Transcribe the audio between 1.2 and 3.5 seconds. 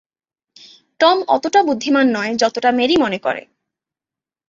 অতটা বুদ্ধিমান নয় যতটা মেরি মনে করে।